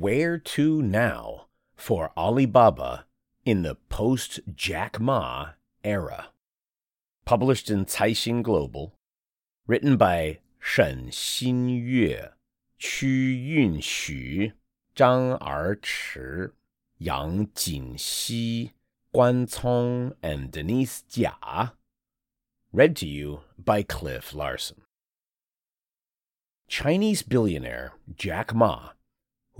Where 0.00 0.38
to 0.38 0.80
now 0.80 1.48
for 1.76 2.10
Alibaba 2.16 3.04
in 3.44 3.60
the 3.60 3.74
post-Jack 3.90 4.98
Ma 4.98 5.50
era? 5.84 6.28
Published 7.26 7.68
in 7.68 7.84
Caixin 7.84 8.42
Global, 8.42 8.94
written 9.66 9.98
by 9.98 10.38
Shen 10.58 11.10
Xinyue, 11.10 12.30
Qu 12.80 13.06
Yunxu, 13.06 14.52
Zhang 14.96 15.38
Erchi, 15.38 16.50
Yang 16.96 17.48
Jinxi, 17.48 18.70
Guan 19.14 19.54
Cong, 19.54 20.14
and 20.22 20.50
Denise 20.50 21.04
Jia. 21.10 21.72
Read 22.72 22.96
to 22.96 23.06
you 23.06 23.40
by 23.62 23.82
Cliff 23.82 24.34
Larson. 24.34 24.80
Chinese 26.68 27.20
billionaire 27.20 27.92
Jack 28.16 28.54
Ma, 28.54 28.92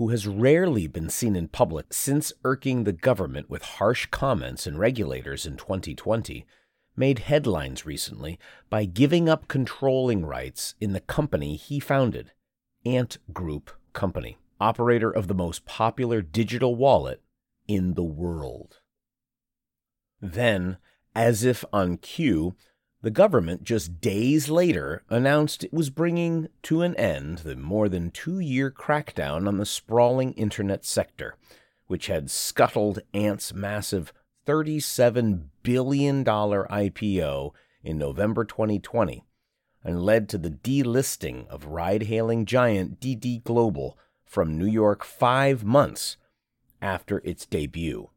who 0.01 0.09
has 0.09 0.25
rarely 0.25 0.87
been 0.87 1.11
seen 1.11 1.35
in 1.35 1.47
public 1.47 1.93
since 1.93 2.33
irking 2.43 2.85
the 2.85 2.91
government 2.91 3.47
with 3.51 3.61
harsh 3.61 4.07
comments 4.07 4.65
and 4.65 4.79
regulators 4.79 5.45
in 5.45 5.55
2020, 5.55 6.43
made 6.95 7.19
headlines 7.19 7.85
recently 7.85 8.39
by 8.67 8.83
giving 8.83 9.29
up 9.29 9.47
controlling 9.47 10.25
rights 10.25 10.73
in 10.81 10.93
the 10.93 10.99
company 10.99 11.55
he 11.55 11.79
founded, 11.79 12.31
Ant 12.83 13.19
Group 13.31 13.69
Company, 13.93 14.39
operator 14.59 15.11
of 15.11 15.27
the 15.27 15.35
most 15.35 15.65
popular 15.65 16.23
digital 16.23 16.73
wallet 16.73 17.21
in 17.67 17.93
the 17.93 18.01
world. 18.01 18.79
Then, 20.19 20.77
as 21.13 21.43
if 21.43 21.63
on 21.71 21.97
cue, 21.97 22.55
the 23.01 23.09
government 23.11 23.63
just 23.63 23.99
days 23.99 24.49
later 24.49 25.03
announced 25.09 25.63
it 25.63 25.73
was 25.73 25.89
bringing 25.89 26.47
to 26.61 26.83
an 26.83 26.95
end 26.95 27.39
the 27.39 27.55
more 27.55 27.89
than 27.89 28.11
two 28.11 28.39
year 28.39 28.69
crackdown 28.69 29.47
on 29.47 29.57
the 29.57 29.65
sprawling 29.65 30.33
internet 30.33 30.85
sector, 30.85 31.35
which 31.87 32.07
had 32.07 32.29
scuttled 32.29 32.99
Ant's 33.13 33.53
massive 33.53 34.13
$37 34.45 35.45
billion 35.63 36.23
IPO 36.23 37.51
in 37.83 37.97
November 37.97 38.45
2020 38.45 39.23
and 39.83 40.03
led 40.03 40.29
to 40.29 40.37
the 40.37 40.51
delisting 40.51 41.47
of 41.47 41.65
ride 41.65 42.03
hailing 42.03 42.45
giant 42.45 42.99
DiDi 42.99 43.43
Global 43.43 43.97
from 44.23 44.59
New 44.59 44.67
York 44.67 45.03
five 45.03 45.63
months 45.63 46.17
after 46.83 47.19
its 47.23 47.47
debut. 47.47 48.10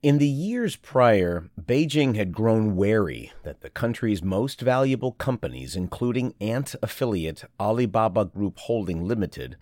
In 0.00 0.18
the 0.18 0.28
years 0.28 0.76
prior, 0.76 1.50
Beijing 1.60 2.14
had 2.14 2.30
grown 2.30 2.76
wary 2.76 3.32
that 3.42 3.62
the 3.62 3.70
country's 3.70 4.22
most 4.22 4.60
valuable 4.60 5.10
companies, 5.10 5.74
including 5.74 6.34
Ant 6.40 6.76
affiliate 6.80 7.42
Alibaba 7.58 8.24
Group 8.24 8.58
Holding 8.58 9.08
Limited, 9.08 9.56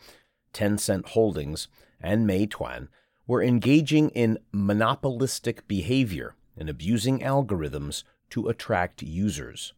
Tencent 0.53 1.07
Holdings, 1.07 1.69
and 2.03 2.29
Meituan, 2.29 2.89
were 3.27 3.43
engaging 3.43 4.11
in 4.11 4.39
monopolistic 4.53 5.67
behavior 5.67 6.35
and 6.55 6.69
abusing 6.69 7.21
algorithms 7.21 8.05
to 8.29 8.49
attract 8.49 9.03
users. 9.03 9.73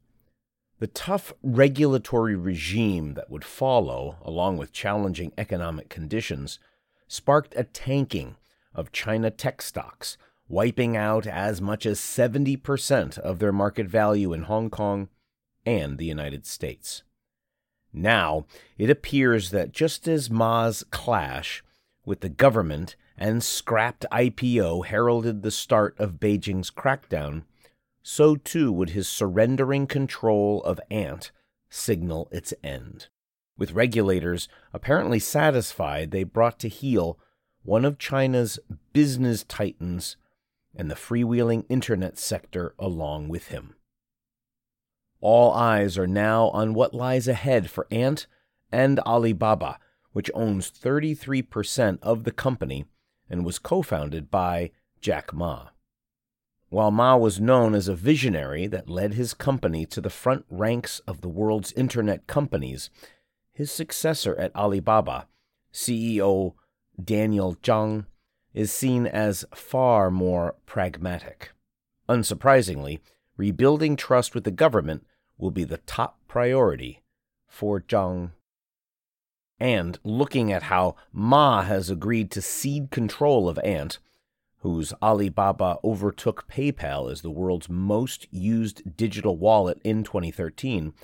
The 0.80 0.88
tough 0.88 1.32
regulatory 1.40 2.34
regime 2.34 3.14
that 3.14 3.30
would 3.30 3.44
follow, 3.44 4.16
along 4.22 4.56
with 4.56 4.72
challenging 4.72 5.30
economic 5.38 5.88
conditions, 5.88 6.58
sparked 7.06 7.54
a 7.56 7.62
tanking 7.62 8.34
of 8.74 8.90
China 8.90 9.30
tech 9.30 9.62
stocks 9.62 10.18
wiping 10.48 10.96
out 10.96 11.26
as 11.26 11.60
much 11.60 11.84
as 11.84 12.00
70% 12.00 13.18
of 13.18 13.38
their 13.38 13.52
market 13.52 13.86
value 13.86 14.32
in 14.32 14.42
Hong 14.42 14.70
Kong 14.70 15.08
and 15.66 15.98
the 15.98 16.06
United 16.06 16.46
States. 16.46 17.02
Now, 17.92 18.46
it 18.76 18.90
appears 18.90 19.50
that 19.50 19.72
just 19.72 20.08
as 20.08 20.30
Ma's 20.30 20.84
clash 20.90 21.62
with 22.04 22.20
the 22.20 22.28
government 22.28 22.96
and 23.16 23.42
scrapped 23.42 24.06
IPO 24.12 24.86
heralded 24.86 25.42
the 25.42 25.50
start 25.50 25.98
of 25.98 26.20
Beijing's 26.20 26.70
crackdown, 26.70 27.42
so 28.02 28.36
too 28.36 28.72
would 28.72 28.90
his 28.90 29.08
surrendering 29.08 29.86
control 29.86 30.62
of 30.64 30.80
Ant 30.90 31.30
signal 31.68 32.28
its 32.30 32.54
end. 32.62 33.08
With 33.58 33.72
regulators 33.72 34.48
apparently 34.72 35.18
satisfied 35.18 36.10
they 36.10 36.24
brought 36.24 36.58
to 36.60 36.68
heel 36.68 37.18
one 37.62 37.84
of 37.84 37.98
China's 37.98 38.58
business 38.92 39.44
titans 39.44 40.16
and 40.78 40.90
the 40.90 40.94
freewheeling 40.94 41.64
internet 41.68 42.16
sector 42.16 42.74
along 42.78 43.28
with 43.28 43.48
him. 43.48 43.74
All 45.20 45.52
eyes 45.52 45.98
are 45.98 46.06
now 46.06 46.48
on 46.50 46.72
what 46.72 46.94
lies 46.94 47.26
ahead 47.26 47.68
for 47.68 47.88
Ant 47.90 48.28
and 48.70 49.00
Alibaba, 49.00 49.80
which 50.12 50.30
owns 50.32 50.70
33% 50.70 51.98
of 52.00 52.22
the 52.22 52.30
company 52.30 52.86
and 53.28 53.44
was 53.44 53.58
co 53.58 53.82
founded 53.82 54.30
by 54.30 54.70
Jack 55.00 55.34
Ma. 55.34 55.70
While 56.70 56.90
Ma 56.90 57.16
was 57.16 57.40
known 57.40 57.74
as 57.74 57.88
a 57.88 57.94
visionary 57.94 58.66
that 58.68 58.90
led 58.90 59.14
his 59.14 59.34
company 59.34 59.86
to 59.86 60.00
the 60.00 60.10
front 60.10 60.44
ranks 60.50 61.00
of 61.00 61.22
the 61.22 61.28
world's 61.28 61.72
internet 61.72 62.26
companies, 62.26 62.90
his 63.52 63.72
successor 63.72 64.36
at 64.36 64.54
Alibaba, 64.54 65.26
CEO 65.72 66.54
Daniel 67.02 67.56
Zhang, 67.56 68.06
is 68.58 68.72
seen 68.72 69.06
as 69.06 69.44
far 69.54 70.10
more 70.10 70.56
pragmatic. 70.66 71.52
Unsurprisingly, 72.08 72.98
rebuilding 73.36 73.94
trust 73.94 74.34
with 74.34 74.42
the 74.42 74.50
government 74.50 75.06
will 75.38 75.52
be 75.52 75.62
the 75.62 75.76
top 75.76 76.18
priority 76.26 77.04
for 77.46 77.80
Zhang. 77.80 78.32
And 79.60 79.96
looking 80.02 80.52
at 80.52 80.64
how 80.64 80.96
Ma 81.12 81.62
has 81.62 81.88
agreed 81.88 82.32
to 82.32 82.42
cede 82.42 82.90
control 82.90 83.48
of 83.48 83.60
Ant, 83.60 84.00
whose 84.62 84.92
Alipay 85.00 85.78
overtook 85.84 86.48
PayPal 86.48 87.12
as 87.12 87.22
the 87.22 87.30
world's 87.30 87.68
most 87.68 88.26
used 88.32 88.96
digital 88.96 89.36
wallet 89.36 89.80
in 89.84 90.02
2013, 90.02 90.94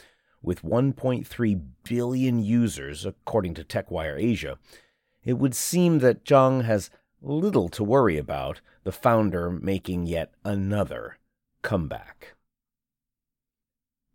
with 0.43 0.63
1.3 0.63 1.63
billion 1.85 2.41
users, 2.41 3.07
according 3.07 3.55
to 3.55 3.63
TechWire 3.63 4.21
Asia, 4.21 4.59
it 5.23 5.35
would 5.35 5.55
seem 5.55 6.01
that 6.01 6.25
Zhang 6.25 6.65
has 6.65 6.91
little 7.25 7.69
to 7.71 7.83
worry 7.83 8.19
about, 8.19 8.61
the 8.85 8.93
founder 8.93 9.51
making 9.51 10.07
yet 10.07 10.33
another 10.45 11.19
comeback. 11.63 12.35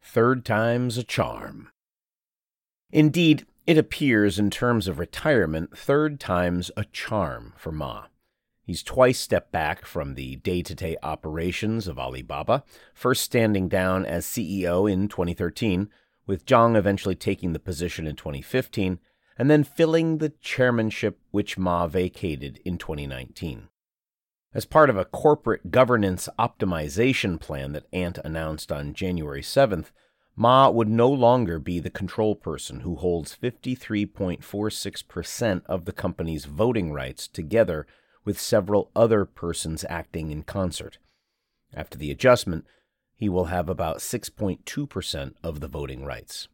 Third 0.01 0.45
time's 0.45 0.97
a 0.97 1.03
charm. 1.03 1.69
Indeed, 2.91 3.45
it 3.67 3.77
appears 3.77 4.39
in 4.39 4.49
terms 4.49 4.87
of 4.87 4.97
retirement, 4.97 5.77
third 5.77 6.19
time's 6.19 6.71
a 6.75 6.85
charm 6.85 7.53
for 7.57 7.71
Ma. 7.71 8.05
He's 8.63 8.83
twice 8.83 9.19
stepped 9.19 9.51
back 9.51 9.85
from 9.85 10.13
the 10.13 10.35
day 10.37 10.61
to 10.61 10.75
day 10.75 10.95
operations 11.01 11.87
of 11.87 11.99
Alibaba, 11.99 12.63
first 12.93 13.23
standing 13.23 13.67
down 13.67 14.05
as 14.05 14.25
CEO 14.25 14.91
in 14.91 15.07
2013, 15.07 15.89
with 16.27 16.45
Zhang 16.45 16.77
eventually 16.77 17.15
taking 17.15 17.53
the 17.53 17.59
position 17.59 18.05
in 18.05 18.15
2015, 18.15 18.99
and 19.39 19.49
then 19.49 19.63
filling 19.63 20.17
the 20.17 20.33
chairmanship 20.41 21.17
which 21.31 21.57
Ma 21.57 21.87
vacated 21.87 22.59
in 22.65 22.77
2019. 22.77 23.69
As 24.53 24.65
part 24.65 24.89
of 24.89 24.97
a 24.97 25.05
corporate 25.05 25.71
governance 25.71 26.27
optimization 26.37 27.39
plan 27.39 27.71
that 27.71 27.85
Ant 27.93 28.17
announced 28.25 28.69
on 28.69 28.93
January 28.93 29.41
7th, 29.41 29.91
Ma 30.35 30.69
would 30.69 30.89
no 30.89 31.09
longer 31.09 31.57
be 31.57 31.79
the 31.79 31.89
control 31.89 32.35
person 32.35 32.81
who 32.81 32.95
holds 32.95 33.37
53.46% 33.41 35.61
of 35.67 35.85
the 35.85 35.93
company's 35.93 36.43
voting 36.45 36.91
rights 36.91 37.27
together 37.27 37.87
with 38.25 38.37
several 38.39 38.91
other 38.95 39.25
persons 39.25 39.85
acting 39.89 40.29
in 40.31 40.43
concert. 40.43 40.97
After 41.73 41.97
the 41.97 42.11
adjustment, 42.11 42.65
he 43.15 43.29
will 43.29 43.45
have 43.45 43.69
about 43.69 43.99
6.2% 43.99 45.33
of 45.43 45.61
the 45.61 45.67
voting 45.67 46.03
rights. 46.03 46.49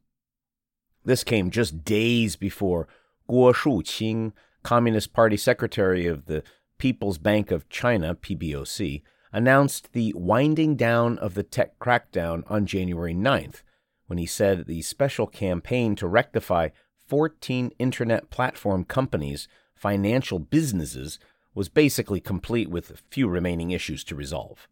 This 1.06 1.24
came 1.24 1.52
just 1.52 1.86
days 1.86 2.36
before 2.36 2.88
Guo 3.30 3.54
Shuqing, 3.54 4.34
Communist 4.64 5.14
Party 5.14 5.38
Secretary 5.38 6.08
of 6.08 6.26
the 6.26 6.44
People's 6.80 7.20
Bank 7.20 7.52
of 7.52 7.70
China, 7.70 8.16
PBOC, 8.16 9.04
announced 9.32 9.94
the 9.94 10.14
winding 10.16 10.76
down 10.76 11.20
of 11.20 11.36
the 11.36 11.44
tech 11.44 11.78
crackdown 11.78 12.44
on 12.48 12.66
January 12.66 13.14
9th, 13.14 13.62
when 14.08 14.18
he 14.18 14.26
said 14.26 14.66
the 14.66 14.82
special 14.82 15.28
campaign 15.28 15.96
to 15.96 16.08
rectify 16.08 16.70
14 17.08 17.72
internet 17.78 18.32
platform 18.32 18.84
companies 18.84 19.48
financial 19.76 20.40
businesses 20.40 21.20
was 21.54 21.70
basically 21.70 22.20
complete 22.20 22.70
with 22.70 23.04
few 23.12 23.28
remaining 23.28 23.72
issues 23.72 24.04
to 24.06 24.16
resolve. 24.16 24.68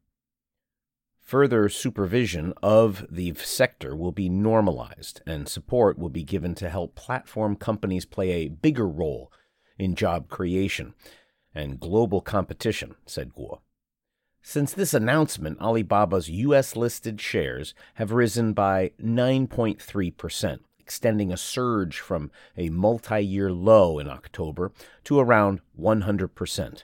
Further 1.24 1.70
supervision 1.70 2.54
of 2.62 3.06
the 3.10 3.34
sector 3.36 3.96
will 3.96 4.12
be 4.12 4.28
normalized, 4.28 5.22
and 5.26 5.48
support 5.48 5.98
will 5.98 6.10
be 6.10 6.24
given 6.24 6.54
to 6.56 6.70
help 6.70 6.96
platform 6.96 7.56
companies 7.56 8.06
play 8.06 8.32
a 8.32 8.50
bigger 8.50 8.88
role 8.88 9.32
in 9.80 9.96
job 9.96 10.28
creation 10.28 10.94
and 11.56 11.80
global 11.80 12.20
competition, 12.20 12.96
said 13.06 13.34
Guo. 13.34 13.60
Since 14.42 14.74
this 14.74 14.94
announcement, 14.94 15.60
Alibaba's 15.62 16.30
US 16.30 16.76
listed 16.76 17.22
shares 17.22 17.74
have 17.96 18.12
risen 18.12 18.52
by 18.52 18.92
9.3%, 19.02 20.60
extending 20.78 21.32
a 21.32 21.38
surge 21.38 22.00
from 22.00 22.32
a 22.58 22.70
multi 22.70 23.22
year 23.22 23.50
low 23.50 23.98
in 23.98 24.10
October 24.10 24.74
to 25.06 25.20
around 25.20 25.62
100%. 25.80 26.74
It 26.74 26.84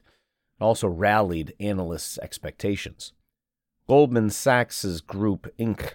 also 0.61 0.87
rallied 0.87 1.53
analysts' 1.59 2.17
expectations. 2.19 3.11
Goldman 3.89 4.29
Sachs' 4.29 5.01
Group 5.01 5.51
Inc. 5.57 5.93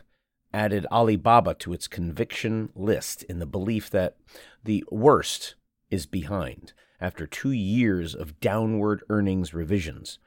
added 0.52 0.84
Alibaba 0.90 1.54
to 1.54 1.72
its 1.72 1.86
conviction 1.86 2.70
list 2.74 3.22
in 3.22 3.38
the 3.38 3.46
belief 3.46 3.88
that 3.90 4.16
the 4.64 4.82
worst 4.90 5.54
is 5.92 6.04
behind 6.04 6.72
after 7.00 7.24
two 7.24 7.52
years 7.52 8.12
of 8.12 8.40
downward 8.40 9.04
earnings 9.08 9.54
revisions. 9.54 10.18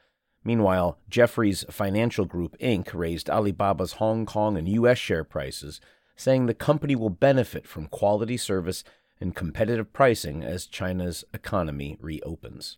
Meanwhile, 0.45 0.97
Jefferies 1.09 1.65
Financial 1.69 2.23
Group 2.23 2.57
Inc. 2.59 2.93
raised 2.93 3.29
Alibaba's 3.29 3.91
Hong 3.99 4.25
Kong 4.25 4.55
and 4.55 4.69
U.S. 4.69 4.97
share 4.97 5.25
prices, 5.25 5.81
saying 6.15 6.45
the 6.45 6.53
company 6.53 6.95
will 6.95 7.09
benefit 7.09 7.67
from 7.67 7.87
quality 7.87 8.37
service 8.37 8.85
and 9.19 9.35
competitive 9.35 9.91
pricing 9.91 10.41
as 10.41 10.67
China's 10.67 11.25
economy 11.33 11.97
reopens 11.99 12.77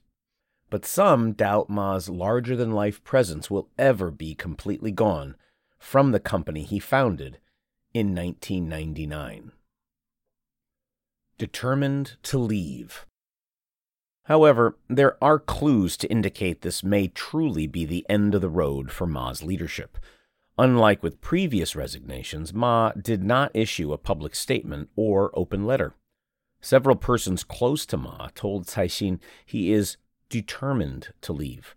but 0.69 0.85
some 0.85 1.33
doubt 1.33 1.69
Ma's 1.69 2.09
larger 2.09 2.55
than 2.55 2.71
life 2.71 3.03
presence 3.03 3.49
will 3.49 3.69
ever 3.77 4.11
be 4.11 4.35
completely 4.35 4.91
gone 4.91 5.35
from 5.77 6.11
the 6.11 6.19
company 6.19 6.63
he 6.63 6.79
founded 6.79 7.39
in 7.93 8.13
1999. 8.15 9.51
Determined 11.37 12.17
to 12.23 12.37
leave. 12.37 13.05
However, 14.25 14.77
there 14.87 15.17
are 15.23 15.39
clues 15.39 15.97
to 15.97 16.11
indicate 16.11 16.61
this 16.61 16.83
may 16.83 17.07
truly 17.07 17.65
be 17.65 17.85
the 17.85 18.05
end 18.07 18.35
of 18.35 18.41
the 18.41 18.49
road 18.49 18.91
for 18.91 19.07
Ma's 19.07 19.41
leadership. 19.41 19.97
Unlike 20.57 21.01
with 21.01 21.21
previous 21.21 21.75
resignations, 21.75 22.53
Ma 22.53 22.91
did 22.91 23.23
not 23.23 23.49
issue 23.55 23.93
a 23.93 23.97
public 23.97 24.35
statement 24.35 24.89
or 24.95 25.31
open 25.33 25.65
letter. 25.65 25.95
Several 26.61 26.97
persons 26.97 27.43
close 27.43 27.85
to 27.87 27.97
Ma 27.97 28.27
told 28.35 28.67
Caixin 28.67 29.19
he 29.45 29.71
is 29.71 29.97
determined 30.29 31.09
to 31.21 31.33
leave. 31.33 31.75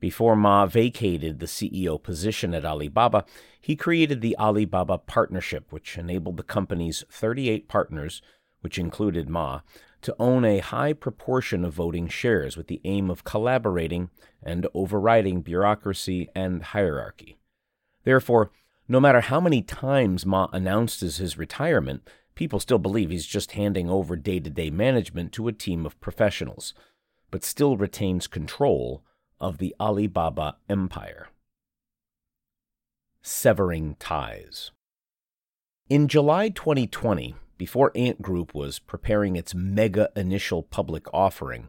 Before 0.00 0.34
Ma 0.34 0.64
vacated 0.64 1.38
the 1.40 1.46
CEO 1.46 2.02
position 2.02 2.54
at 2.54 2.64
Alibaba, 2.64 3.24
he 3.60 3.76
created 3.76 4.22
the 4.22 4.36
Alibaba 4.38 4.96
Partnership, 4.96 5.70
which 5.70 5.98
enabled 5.98 6.38
the 6.38 6.42
company's 6.42 7.04
38 7.10 7.68
partners, 7.68 8.22
which 8.62 8.78
included 8.78 9.28
Ma, 9.28 9.60
to 10.00 10.16
own 10.18 10.46
a 10.46 10.60
high 10.60 10.94
proportion 10.94 11.64
of 11.66 11.74
voting 11.74 12.08
shares 12.08 12.56
with 12.56 12.66
the 12.68 12.80
aim 12.84 13.10
of 13.10 13.24
collaborating 13.24 14.08
and 14.42 14.66
overriding 14.72 15.42
bureaucracy 15.42 16.30
and 16.34 16.62
hierarchy. 16.62 17.36
Therefore, 18.04 18.50
no 18.88 19.00
matter 19.00 19.20
how 19.20 19.38
many 19.38 19.60
times 19.60 20.24
Ma 20.24 20.48
announces 20.52 21.18
his 21.18 21.36
retirement, 21.36 22.08
people 22.34 22.58
still 22.58 22.78
believe 22.78 23.10
he's 23.10 23.26
just 23.26 23.52
handing 23.52 23.90
over 23.90 24.16
day 24.16 24.40
to 24.40 24.48
day 24.48 24.70
management 24.70 25.32
to 25.32 25.46
a 25.46 25.52
team 25.52 25.84
of 25.84 26.00
professionals 26.00 26.72
but 27.30 27.44
still 27.44 27.76
retains 27.76 28.26
control 28.26 29.02
of 29.38 29.58
the 29.58 29.74
Alibaba 29.80 30.56
empire. 30.68 31.28
Severing 33.22 33.96
ties. 33.98 34.70
In 35.88 36.08
July 36.08 36.48
2020, 36.48 37.34
before 37.58 37.92
Ant 37.94 38.22
Group 38.22 38.54
was 38.54 38.78
preparing 38.78 39.36
its 39.36 39.54
mega 39.54 40.10
initial 40.16 40.62
public 40.62 41.06
offering, 41.12 41.68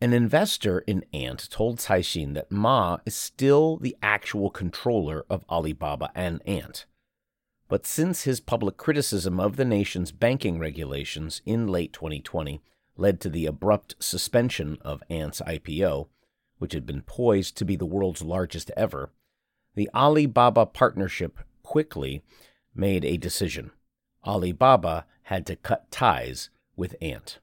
an 0.00 0.14
investor 0.14 0.78
in 0.80 1.04
Ant 1.12 1.50
told 1.50 1.78
Caixin 1.78 2.32
that 2.34 2.50
Ma 2.50 2.98
is 3.04 3.14
still 3.14 3.76
the 3.76 3.96
actual 4.02 4.48
controller 4.48 5.26
of 5.28 5.44
Alibaba 5.50 6.10
and 6.14 6.40
Ant. 6.46 6.86
But 7.68 7.86
since 7.86 8.22
his 8.22 8.40
public 8.40 8.78
criticism 8.78 9.38
of 9.38 9.56
the 9.56 9.64
nation's 9.64 10.10
banking 10.10 10.58
regulations 10.58 11.42
in 11.44 11.68
late 11.68 11.92
2020, 11.92 12.62
led 12.96 13.20
to 13.20 13.28
the 13.28 13.46
abrupt 13.46 13.94
suspension 13.98 14.78
of 14.82 15.02
Ant's 15.08 15.40
IPO, 15.40 16.08
which 16.58 16.72
had 16.72 16.86
been 16.86 17.02
poised 17.02 17.56
to 17.56 17.64
be 17.64 17.76
the 17.76 17.86
world's 17.86 18.22
largest 18.22 18.70
ever, 18.76 19.10
the 19.74 19.88
Alibaba 19.94 20.66
partnership 20.66 21.38
quickly 21.62 22.22
made 22.74 23.04
a 23.04 23.16
decision. 23.16 23.70
Alibaba 24.26 25.06
had 25.24 25.46
to 25.46 25.56
cut 25.56 25.90
ties 25.90 26.50
with 26.76 26.96
Ant. 27.00 27.38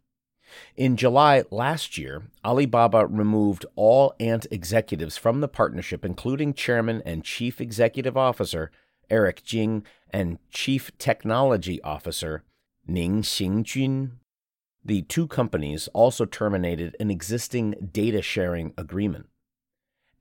In 0.76 0.96
July 0.96 1.44
last 1.52 1.98
year, 1.98 2.24
Alibaba 2.44 3.06
removed 3.06 3.66
all 3.76 4.14
Ant 4.20 4.46
executives 4.52 5.18
from 5.18 5.42
the 5.42 5.48
partnership, 5.48 6.06
including 6.06 6.54
Chairman 6.54 7.02
and 7.06 7.24
Chief 7.24 7.60
Executive 7.60 8.16
Officer 8.16 8.72
Eric 9.10 9.44
Jing 9.44 9.84
and 10.10 10.38
Chief 10.50 10.96
Technology 10.98 11.82
Officer 11.82 12.44
Ni 12.86 13.08
Xingjun. 13.08 14.12
The 14.88 15.02
two 15.02 15.28
companies 15.28 15.90
also 15.90 16.24
terminated 16.24 16.96
an 16.98 17.12
existing 17.12 17.90
data 17.92 18.22
sharing 18.22 18.74
agreement. 18.78 19.28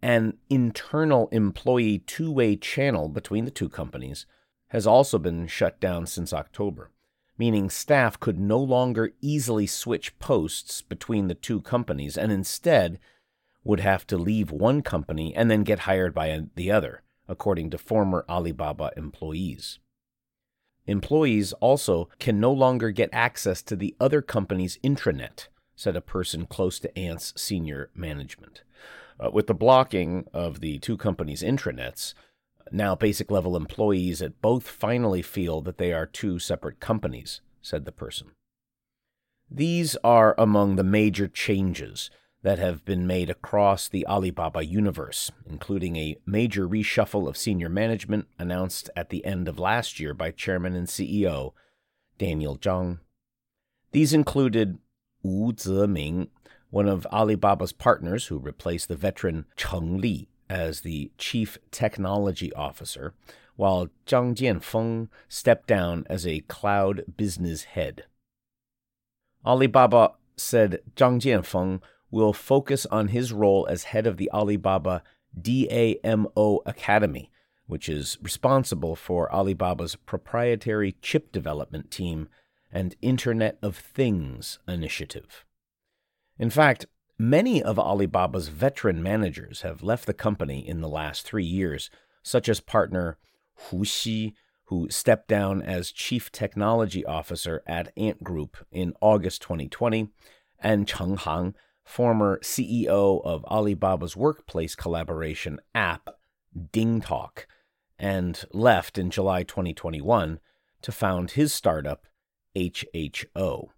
An 0.03 0.39
internal 0.51 1.29
employee 1.29 2.01
two 2.01 2.33
way 2.33 2.57
channel 2.57 3.09
between 3.09 3.45
the 3.45 3.53
two 3.53 3.69
companies 3.69 4.27
has 4.71 4.85
also 4.85 5.19
been 5.21 5.47
shut 5.47 5.79
down 5.79 6.07
since 6.07 6.33
October, 6.33 6.91
meaning 7.39 7.71
staff 7.71 8.19
could 8.19 8.41
no 8.41 8.59
longer 8.59 9.13
easily 9.21 9.69
switch 9.69 10.19
posts 10.19 10.83
between 10.83 11.29
the 11.29 11.37
two 11.37 11.61
companies 11.61 12.19
and 12.19 12.33
instead 12.33 12.99
would 13.62 13.79
have 13.79 14.05
to 14.09 14.19
leave 14.19 14.51
one 14.51 14.83
company 14.83 15.33
and 15.33 15.49
then 15.49 15.62
get 15.62 15.81
hired 15.81 16.12
by 16.12 16.41
the 16.57 16.73
other, 16.73 17.05
according 17.29 17.71
to 17.71 17.79
former 17.79 18.25
Alibaba 18.29 18.91
employees. 18.97 19.79
Employees 20.87 21.53
also 21.55 22.09
can 22.19 22.38
no 22.38 22.53
longer 22.53 22.91
get 22.91 23.11
access 23.12 23.62
to 23.62 23.77
the 23.77 23.94
other 24.00 24.23
company's 24.23 24.79
intranet, 24.85 25.49
said 25.75 25.97
a 25.97 26.00
person 26.00 26.47
close 26.47 26.79
to 26.79 26.99
Ant's 26.99 27.33
senior 27.41 27.90
management. 27.95 28.62
Uh, 29.19 29.31
with 29.31 29.47
the 29.47 29.55
blocking 29.55 30.26
of 30.33 30.61
the 30.61 30.78
two 30.78 30.97
companies' 30.97 31.43
intranets, 31.43 32.14
now 32.71 32.95
basic 32.95 33.31
level 33.31 33.57
employees 33.57 34.21
at 34.21 34.40
both 34.40 34.69
finally 34.69 35.23
feel 35.23 35.61
that 35.62 35.78
they 35.78 35.93
are 35.93 36.07
two 36.07 36.38
separate 36.38 36.81
companies, 36.81 37.40
said 37.62 37.85
the 37.85 37.93
person. 37.93 38.33
These 39.50 39.97
are 40.02 40.35
among 40.38 40.76
the 40.76 40.85
major 40.85 41.28
changes 41.28 42.11
that 42.47 42.61
have 42.61 42.85
been 42.85 43.09
made 43.09 43.29
across 43.29 43.88
the 43.88 44.07
Alibaba 44.07 44.65
universe, 44.65 45.33
including 45.50 45.97
a 45.97 46.17
major 46.25 46.69
reshuffle 46.69 47.26
of 47.26 47.37
senior 47.37 47.69
management 47.69 48.29
announced 48.38 48.88
at 48.95 49.09
the 49.09 49.25
end 49.25 49.49
of 49.49 49.59
last 49.59 49.99
year 49.99 50.15
by 50.15 50.31
Chairman 50.31 50.76
and 50.76 50.87
CEO 50.87 51.55
Daniel 52.19 52.57
Zhang. 52.57 53.00
These 53.91 54.12
included 54.12 54.79
Wu 55.25 55.55
Zeming, 55.55 56.29
one 56.71 56.88
of 56.88 57.05
Alibaba's 57.11 57.73
partners 57.73 58.26
who 58.26 58.38
replaced 58.38 58.87
the 58.87 58.95
veteran 58.95 59.47
Cheng 59.57 60.00
Li 60.00 60.29
as 60.49 60.83
the 60.83 61.11
chief 61.19 61.59
technology 61.73 62.53
officer, 62.53 63.12
while 63.57 63.88
Zhang 64.07 64.37
Jianfeng 64.37 65.09
stepped 65.29 65.67
down 65.67 66.07
as 66.09 66.25
a 66.25 66.43
cloud 66.43 67.03
business 67.17 67.65
head. 67.65 68.05
Alibaba 69.45 70.12
said 70.37 70.79
Zhang 70.95 71.19
Jianfeng 71.19 71.81
will 72.16 72.32
focus 72.32 72.87
on 72.87 73.08
his 73.08 73.30
role 73.30 73.66
as 73.68 73.85
head 73.85 74.06
of 74.06 74.16
the 74.16 74.30
Alibaba 74.32 75.02
DAMO 75.38 76.62
Academy, 76.64 77.30
which 77.66 77.90
is 77.90 78.16
responsible 78.23 78.96
for 78.96 79.30
Alibaba's 79.30 79.96
proprietary 79.96 80.96
chip 81.02 81.30
development 81.30 81.90
team 81.90 82.28
and 82.73 82.96
Internet 83.02 83.58
of 83.61 83.76
Things 83.76 84.58
initiative. 84.66 85.44
In 86.38 86.49
fact, 86.49 86.87
many 87.18 87.62
of 87.62 87.78
Alibaba's 87.78 88.49
veteran 88.49 89.02
managers 89.02 89.61
have 89.61 89.82
left 89.82 90.06
the 90.06 90.14
company 90.14 90.66
in 90.66 90.80
the 90.80 90.88
last 90.88 91.26
three 91.26 91.44
years, 91.44 91.90
such 92.23 92.49
as 92.49 92.61
partner 92.61 93.18
Hu 93.68 93.85
Xi, 93.85 94.35
who 94.64 94.88
stepped 94.90 95.28
down 95.28 95.61
as 95.61 95.92
chief 95.92 96.32
technology 96.32 97.04
officer 97.04 97.62
at 97.66 97.92
Ant 97.94 98.25
Group 98.25 98.56
in 98.73 98.94
August 99.02 99.42
2020, 99.42 100.08
and 100.58 100.88
Cheng 100.88 101.18
Hang, 101.18 101.54
former 101.87 102.38
CEO 102.43 103.25
of 103.25 103.45
Alibaba's 103.49 104.16
workplace 104.16 104.75
collaboration 104.75 105.61
app, 105.75 106.11
DingTalk, 106.55 107.47
and 107.99 108.45
left 108.52 108.99
in 108.99 109.09
July 109.09 109.45
2021 109.45 110.40
to 110.83 110.93
found 110.93 111.31
his 111.31 111.55
startup, 111.55 112.07
HHO. 112.57 113.69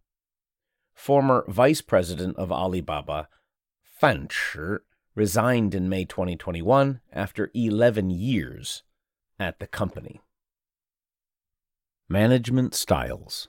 former 0.95 1.45
vice 1.49 1.83
president 1.83 2.37
of 2.39 2.51
Alibaba, 2.51 3.29
Fan 3.83 4.27
Chi, 4.29 4.79
resigned 5.15 5.75
in 5.75 5.89
May 5.89 6.05
2021 6.05 7.01
after 7.13 7.51
11 7.55 8.11
years 8.11 8.85
at 9.39 9.61
the 9.61 9.67
company. 9.67 10.21
Management 12.09 12.75
Styles 12.75 13.49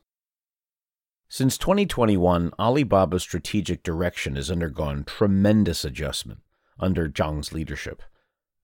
Since 1.32 1.60
2021, 1.60 2.54
Alibaba's 2.58 3.22
strategic 3.22 3.84
direction 3.84 4.36
has 4.36 4.50
undergone 4.50 5.04
tremendous 5.04 5.86
adjustment 5.86 6.40
under 6.80 7.08
Zhang's 7.08 7.54
leadership. 7.54 8.02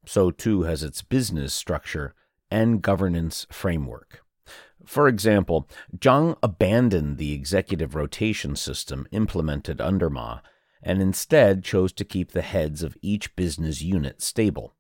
So 0.08 0.32
too 0.32 0.64
has 0.64 0.82
its 0.82 1.04
business 1.04 1.54
structure 1.54 2.16
and 2.50 2.82
governance 2.82 3.46
framework. 3.52 4.24
For 4.84 5.08
example, 5.08 5.70
Zhang 5.96 6.38
abandoned 6.42 7.20
the 7.20 7.34
executive 7.34 7.94
rotation 7.94 8.56
system 8.56 9.06
implemented 9.12 9.80
under 9.80 10.10
Ma 10.10 10.40
and 10.82 11.04
instead 11.04 11.64
chose 11.64 11.94
to 11.94 12.04
keep 12.04 12.32
the 12.32 12.42
heads 12.42 12.82
of 12.82 12.98
each 13.00 13.36
business 13.36 13.84
unit 13.84 14.24
stable. 14.24 14.74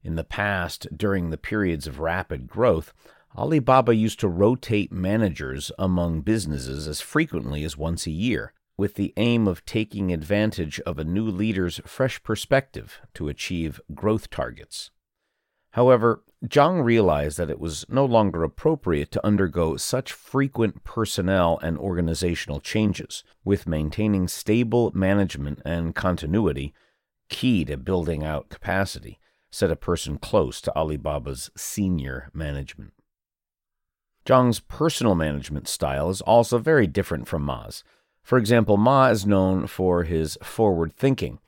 In 0.00 0.14
the 0.14 0.22
past, 0.22 0.86
during 0.96 1.30
the 1.30 1.38
periods 1.38 1.88
of 1.88 1.98
rapid 1.98 2.46
growth, 2.46 2.92
Alibaba 3.36 3.94
used 3.94 4.18
to 4.20 4.28
rotate 4.28 4.90
managers 4.90 5.70
among 5.78 6.22
businesses 6.22 6.88
as 6.88 7.02
frequently 7.02 7.64
as 7.64 7.76
once 7.76 8.06
a 8.06 8.10
year, 8.10 8.54
with 8.78 8.94
the 8.94 9.12
aim 9.18 9.46
of 9.46 9.64
taking 9.66 10.10
advantage 10.10 10.80
of 10.80 10.98
a 10.98 11.04
new 11.04 11.28
leader's 11.28 11.80
fresh 11.84 12.22
perspective 12.22 12.98
to 13.12 13.28
achieve 13.28 13.78
growth 13.94 14.30
targets. 14.30 14.90
However, 15.72 16.22
Zhang 16.46 16.82
realized 16.82 17.36
that 17.36 17.50
it 17.50 17.60
was 17.60 17.84
no 17.90 18.06
longer 18.06 18.42
appropriate 18.42 19.10
to 19.12 19.26
undergo 19.26 19.76
such 19.76 20.12
frequent 20.12 20.82
personnel 20.84 21.58
and 21.62 21.76
organizational 21.76 22.60
changes, 22.60 23.22
with 23.44 23.66
maintaining 23.66 24.28
stable 24.28 24.90
management 24.94 25.60
and 25.66 25.94
continuity 25.94 26.72
key 27.28 27.66
to 27.66 27.76
building 27.76 28.24
out 28.24 28.48
capacity, 28.48 29.18
said 29.50 29.70
a 29.70 29.76
person 29.76 30.16
close 30.16 30.62
to 30.62 30.72
Alibaba's 30.74 31.50
senior 31.54 32.30
management. 32.32 32.94
Zhang's 34.26 34.58
personal 34.58 35.14
management 35.14 35.68
style 35.68 36.10
is 36.10 36.20
also 36.20 36.58
very 36.58 36.88
different 36.88 37.28
from 37.28 37.42
Ma's. 37.42 37.84
For 38.24 38.38
example, 38.38 38.76
Ma 38.76 39.06
is 39.06 39.24
known 39.24 39.68
for 39.68 40.02
his 40.02 40.36
forward 40.42 40.92
thinking 40.96 41.38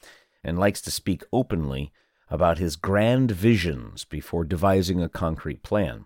and 0.44 0.56
likes 0.56 0.80
to 0.82 0.92
speak 0.92 1.24
openly 1.32 1.92
about 2.30 2.58
his 2.58 2.76
grand 2.76 3.32
visions 3.32 4.04
before 4.04 4.44
devising 4.44 5.02
a 5.02 5.08
concrete 5.08 5.64
plan, 5.64 6.04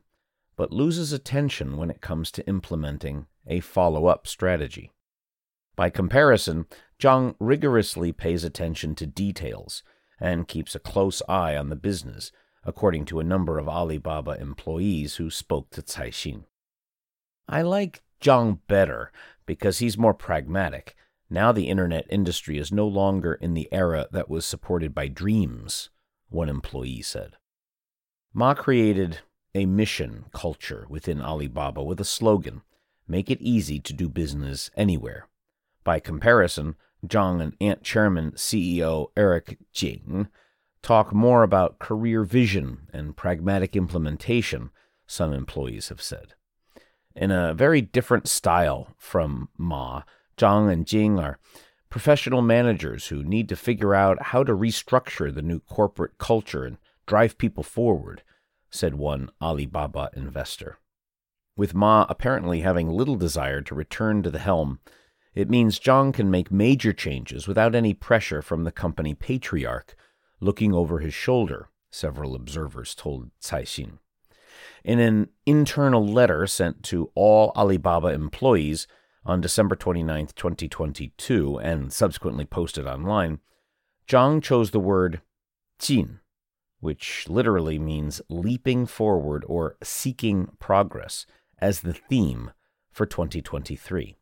but 0.57 0.73
loses 0.73 1.13
attention 1.13 1.77
when 1.77 1.91
it 1.91 2.01
comes 2.01 2.31
to 2.31 2.47
implementing 2.49 3.27
a 3.47 3.61
follow 3.61 4.07
up 4.07 4.27
strategy. 4.27 4.93
By 5.77 5.91
comparison, 5.91 6.65
Zhang 6.99 7.35
rigorously 7.39 8.13
pays 8.13 8.45
attention 8.45 8.95
to 8.95 9.07
details 9.07 9.83
and 10.19 10.49
keeps 10.49 10.75
a 10.75 10.81
close 10.81 11.21
eye 11.29 11.55
on 11.55 11.69
the 11.69 11.77
business, 11.77 12.33
according 12.65 13.05
to 13.07 13.21
a 13.21 13.25
number 13.25 13.59
of 13.59 13.69
Alibaba 13.69 14.41
employees 14.41 15.17
who 15.17 15.29
spoke 15.29 15.69
to 15.71 15.83
Caixin. 15.83 16.45
I 17.53 17.61
like 17.61 18.01
Zhang 18.23 18.61
better 18.67 19.13
because 19.45 19.79
he's 19.79 19.99
more 19.99 20.15
pragmatic. 20.15 20.97
Now 21.29 21.53
the 21.53 21.69
internet 21.69 22.07
industry 22.09 22.57
is 22.57 22.73
no 22.73 22.89
longer 22.89 23.35
in 23.35 23.53
the 23.53 23.69
era 23.71 24.09
that 24.11 24.31
was 24.31 24.47
supported 24.47 24.95
by 24.95 25.09
dreams 25.09 25.91
one 26.31 26.49
employee 26.49 27.03
said. 27.03 27.37
Ma 28.33 28.55
created 28.55 29.19
a 29.55 29.67
mission 29.67 30.25
culture 30.33 30.87
within 30.89 31.21
Alibaba 31.21 31.83
with 31.83 32.01
a 32.01 32.07
slogan 32.07 32.63
Make 33.07 33.31
it 33.31 33.43
easy 33.43 33.79
to 33.81 33.93
do 33.93 34.09
business 34.09 34.71
anywhere. 34.75 35.29
By 35.85 36.01
comparison, 36.01 36.77
Zhang 37.07 37.43
and 37.43 37.55
Ant 37.61 37.83
Chairman 37.83 38.33
CEO 38.33 39.09
Eric 39.15 39.59
Jing 39.75 40.29
talk 40.81 41.13
more 41.13 41.43
about 41.43 41.79
career 41.79 42.25
vision 42.25 42.89
and 42.95 43.15
pragmatic 43.15 43.77
implementation, 43.77 44.71
some 45.07 45.35
employees 45.35 45.91
have 45.91 46.01
said. 46.01 46.33
In 47.15 47.31
a 47.31 47.55
very 47.55 47.81
different 47.83 48.27
style 48.27 48.95
from 48.99 49.49
Ma, 49.59 50.03
Zhang 50.37 50.73
and 50.73 50.87
Jing 50.87 51.19
are 51.19 51.39
professional 51.91 52.41
managers 52.41 53.09
who 53.09 53.23
need 53.23 53.49
to 53.51 53.57
figure 53.57 53.95
out 53.95 54.23
how 54.23 54.43
to 54.45 54.55
restructure 54.55 55.33
the 55.33 55.43
new 55.43 55.61
corporate 55.61 56.17
culture 56.17 56.65
and 56.65 56.79
drive 57.07 57.37
people 57.37 57.63
forward, 57.63 58.23
said 58.71 58.95
one 58.95 59.31
Alibaba 59.43 60.11
investor. 60.17 60.79
With 61.55 61.75
Ma 61.75 62.07
apparently 62.09 62.61
having 62.61 62.89
little 62.89 63.17
desire 63.17 63.61
to 63.61 63.75
return 63.75 64.23
to 64.23 64.31
the 64.31 64.39
helm, 64.39 64.81
it 65.35 65.51
means 65.51 65.79
Zhang 65.79 66.15
can 66.15 66.31
make 66.31 66.51
major 66.51 66.95
changes 66.95 67.47
without 67.47 67.75
any 67.75 67.93
pressure 67.93 68.41
from 68.41 68.65
the 68.65 68.73
company 68.73 69.15
patriarch 69.15 69.95
looking 70.41 70.75
over 70.75 70.99
his 70.99 71.15
shoulder, 71.15 71.69
several 71.91 72.35
observers 72.35 72.95
told 72.95 73.31
Caixin. 73.41 73.99
In 74.85 74.99
an 74.99 75.29
internal 75.47 76.07
letter 76.07 76.47
sent 76.47 76.83
to 76.85 77.11
all 77.15 77.53
Alibaba 77.57 78.09
employees, 78.09 78.87
on 79.25 79.41
December 79.41 79.77
29, 79.77 80.29
2022, 80.35 81.59
and 81.59 81.93
subsequently 81.93 82.45
posted 82.45 82.87
online, 82.87 83.39
Zhang 84.09 84.43
chose 84.43 84.73
the 84.73 84.81
word 84.81 85.21
Jin, 85.79 86.21
which 86.81 87.29
literally 87.29 87.79
means 87.79 88.21
leaping 88.29 88.87
forward 88.87 89.45
or 89.47 89.77
seeking 89.83 90.49
progress, 90.59 91.27
as 91.59 91.81
the 91.81 91.93
theme 91.93 92.51
for 92.91 93.07
2023. 93.07 94.17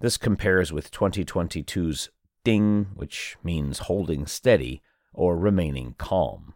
This 0.00 0.16
compares 0.18 0.72
with 0.72 0.90
2022's 0.90 2.10
Ding, 2.44 2.88
which 2.94 3.36
means 3.42 3.78
holding 3.80 4.26
steady 4.26 4.82
or 5.14 5.38
remaining 5.38 5.94
calm. 5.96 6.52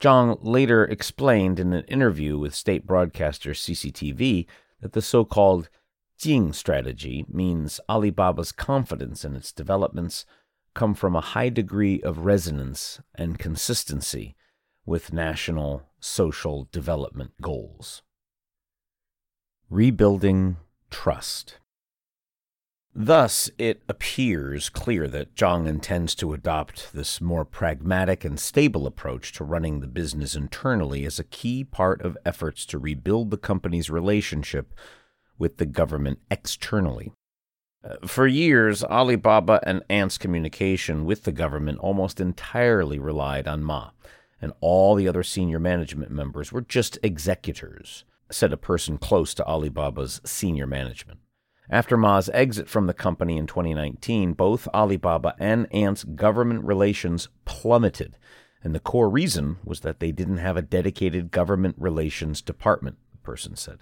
Zhang 0.00 0.38
later 0.42 0.84
explained 0.84 1.58
in 1.58 1.72
an 1.72 1.84
interview 1.84 2.38
with 2.38 2.54
state 2.54 2.86
broadcaster 2.86 3.50
CCTV 3.50 4.46
that 4.80 4.92
the 4.92 5.02
so 5.02 5.24
called 5.24 5.68
Jin 6.18 6.52
strategy 6.52 7.24
means 7.28 7.80
Alibaba's 7.88 8.52
confidence 8.52 9.24
in 9.24 9.34
its 9.34 9.52
developments 9.52 10.24
come 10.74 10.94
from 10.94 11.16
a 11.16 11.20
high 11.20 11.48
degree 11.48 12.00
of 12.02 12.24
resonance 12.24 13.00
and 13.14 13.38
consistency 13.38 14.36
with 14.86 15.12
national 15.12 15.88
social 16.00 16.68
development 16.70 17.32
goals. 17.40 18.02
Rebuilding 19.68 20.56
trust. 20.90 21.58
Thus, 23.00 23.48
it 23.58 23.84
appears 23.88 24.68
clear 24.68 25.06
that 25.06 25.36
Zhang 25.36 25.68
intends 25.68 26.16
to 26.16 26.32
adopt 26.32 26.92
this 26.92 27.20
more 27.20 27.44
pragmatic 27.44 28.24
and 28.24 28.40
stable 28.40 28.88
approach 28.88 29.30
to 29.34 29.44
running 29.44 29.78
the 29.78 29.86
business 29.86 30.34
internally 30.34 31.04
as 31.04 31.20
a 31.20 31.24
key 31.24 31.62
part 31.62 32.02
of 32.02 32.18
efforts 32.26 32.66
to 32.66 32.76
rebuild 32.76 33.30
the 33.30 33.36
company's 33.36 33.88
relationship 33.88 34.74
with 35.38 35.58
the 35.58 35.64
government 35.64 36.18
externally. 36.28 37.12
Uh, 37.84 38.04
for 38.04 38.26
years, 38.26 38.82
Alibaba 38.82 39.60
and 39.62 39.84
Ant's 39.88 40.18
communication 40.18 41.04
with 41.04 41.22
the 41.22 41.30
government 41.30 41.78
almost 41.78 42.20
entirely 42.20 42.98
relied 42.98 43.46
on 43.46 43.62
Ma, 43.62 43.90
and 44.42 44.52
all 44.60 44.96
the 44.96 45.06
other 45.06 45.22
senior 45.22 45.60
management 45.60 46.10
members 46.10 46.50
were 46.50 46.62
just 46.62 46.98
executors, 47.04 48.02
said 48.28 48.52
a 48.52 48.56
person 48.56 48.98
close 48.98 49.34
to 49.34 49.48
Alibaba's 49.48 50.20
senior 50.24 50.66
management. 50.66 51.20
After 51.70 51.98
Ma's 51.98 52.30
exit 52.30 52.68
from 52.68 52.86
the 52.86 52.94
company 52.94 53.36
in 53.36 53.46
2019, 53.46 54.32
both 54.32 54.68
Alibaba 54.68 55.34
and 55.38 55.70
Ant's 55.72 56.02
government 56.02 56.64
relations 56.64 57.28
plummeted, 57.44 58.16
and 58.64 58.74
the 58.74 58.80
core 58.80 59.10
reason 59.10 59.58
was 59.62 59.80
that 59.80 60.00
they 60.00 60.10
didn't 60.10 60.38
have 60.38 60.56
a 60.56 60.62
dedicated 60.62 61.30
government 61.30 61.76
relations 61.78 62.40
department, 62.40 62.96
the 63.12 63.18
person 63.18 63.54
said. 63.54 63.80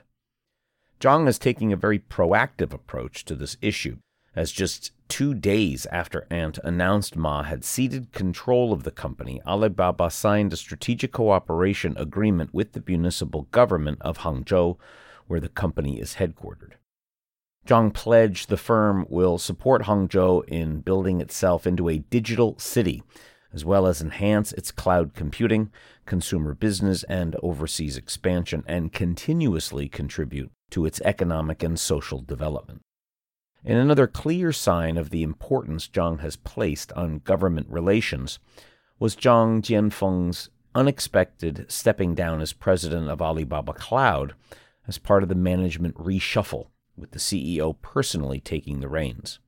Zhang 1.01 1.29
is 1.29 1.39
taking 1.39 1.73
a 1.73 1.77
very 1.77 2.01
proactive 2.01 2.73
approach 2.73 3.25
to 3.27 3.37
this 3.37 3.57
issue, 3.63 3.99
as 4.35 4.51
just 4.51 4.91
two 5.09 5.33
days 5.33 5.87
after 5.87 6.27
Ant 6.29 6.59
announced 6.65 7.17
Ma 7.17 7.45
had 7.45 7.65
ceded 7.65 8.13
control 8.13 8.73
of 8.73 8.83
the 8.83 8.91
company, 8.91 9.41
Alibaba 9.47 10.11
signed 10.11 10.53
a 10.53 10.57
strategic 10.57 11.13
cooperation 11.13 11.95
agreement 11.97 12.53
with 12.53 12.73
the 12.73 12.83
municipal 12.87 13.43
government 13.53 13.99
of 14.03 14.19
Hangzhou, 14.19 14.77
where 15.27 15.41
the 15.41 15.49
company 15.49 16.01
is 16.01 16.17
headquartered. 16.17 16.73
Zhang 17.67 17.93
pledged 17.93 18.49
the 18.49 18.57
firm 18.57 19.07
will 19.09 19.39
support 19.39 19.83
Hangzhou 19.83 20.45
in 20.47 20.81
building 20.81 21.21
itself 21.21 21.67
into 21.67 21.89
a 21.89 21.99
digital 21.99 22.57
city, 22.59 23.03
as 23.53 23.65
well 23.65 23.87
as 23.87 24.01
enhance 24.01 24.53
its 24.53 24.71
cloud 24.71 25.15
computing, 25.15 25.71
consumer 26.05 26.55
business, 26.55 27.03
and 27.05 27.35
overseas 27.43 27.97
expansion, 27.97 28.63
and 28.69 28.93
continuously 28.93 29.89
contribute 29.89 30.53
to 30.71 30.87
its 30.87 31.01
economic 31.01 31.63
and 31.65 31.81
social 31.81 32.21
development. 32.21 32.83
In 33.65 33.77
another 33.77 34.07
clear 34.07 34.53
sign 34.53 34.97
of 34.97 35.11
the 35.11 35.25
importance 35.25 35.89
Zhang 35.89 36.21
has 36.21 36.37
placed 36.37 36.93
on 36.93 37.19
government 37.19 37.67
relations 37.69 38.39
was 39.01 39.17
Zhang 39.17 39.61
Jianfeng's 39.61 40.51
unexpected 40.73 41.67
stepping 41.69 42.15
down 42.15 42.41
as 42.41 42.53
president 42.53 43.11
of 43.11 43.21
Alibaba 43.21 43.73
Cloud 43.73 44.35
as 44.87 44.99
part 44.99 45.25
of 45.25 45.29
the 45.29 45.35
management 45.35 45.97
reshuffle, 45.97 46.69
with 46.97 47.13
the 47.13 47.19
CEO 47.19 47.75
personally 47.81 48.41
taking 48.41 48.81
the 48.81 48.89
reins. 48.89 49.39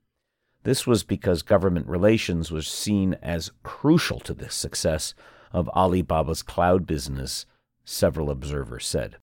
This 0.63 0.85
was 0.85 1.03
because 1.03 1.41
government 1.41 1.87
relations 1.87 2.51
was 2.51 2.67
seen 2.67 3.15
as 3.21 3.51
crucial 3.63 4.19
to 4.21 4.33
the 4.33 4.49
success 4.49 5.13
of 5.51 5.69
Alibaba's 5.75 6.43
cloud 6.43 6.85
business, 6.85 7.45
several 7.85 8.29
observers 8.29 8.85
said. 8.85 9.17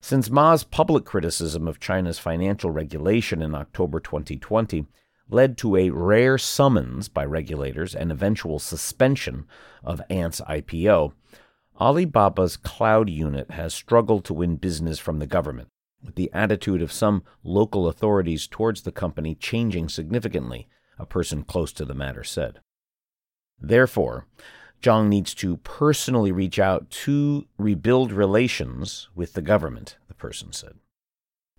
Since 0.00 0.30
Ma's 0.30 0.64
public 0.64 1.04
criticism 1.04 1.66
of 1.66 1.80
China's 1.80 2.18
financial 2.18 2.70
regulation 2.70 3.42
in 3.42 3.54
October 3.54 4.00
2020 4.00 4.86
led 5.30 5.56
to 5.58 5.76
a 5.76 5.90
rare 5.90 6.36
summons 6.36 7.08
by 7.08 7.24
regulators 7.24 7.94
and 7.94 8.12
eventual 8.12 8.58
suspension 8.58 9.46
of 9.82 10.02
Ant's 10.10 10.40
IPO, 10.42 11.14
Alibaba's 11.80 12.56
cloud 12.56 13.08
unit 13.08 13.50
has 13.50 13.74
struggled 13.74 14.24
to 14.26 14.34
win 14.34 14.56
business 14.56 14.98
from 14.98 15.18
the 15.18 15.26
government, 15.26 15.68
with 16.04 16.14
the 16.14 16.30
attitude 16.32 16.82
of 16.82 16.92
some 16.92 17.22
local 17.42 17.88
authorities 17.88 18.46
towards 18.46 18.82
the 18.82 18.92
company 18.92 19.34
changing 19.34 19.88
significantly, 19.88 20.68
a 20.98 21.06
person 21.06 21.42
close 21.42 21.72
to 21.72 21.84
the 21.84 21.94
matter 21.94 22.22
said. 22.22 22.60
Therefore, 23.60 24.26
Zhang 24.82 25.08
needs 25.08 25.34
to 25.36 25.56
personally 25.58 26.30
reach 26.30 26.58
out 26.58 26.90
to 26.90 27.46
rebuild 27.56 28.12
relations 28.12 29.08
with 29.14 29.32
the 29.32 29.42
government, 29.42 29.96
the 30.08 30.14
person 30.14 30.52
said. 30.52 30.74